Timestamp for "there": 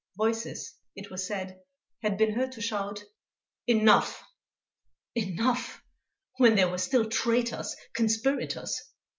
6.55-6.69